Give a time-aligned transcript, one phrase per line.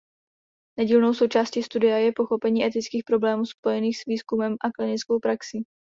[0.79, 5.63] Nedílnou součástí studia je pochopení etických problémů spojených s výzkumem a klinickou praxí.